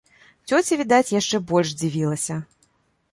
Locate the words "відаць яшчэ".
0.79-1.41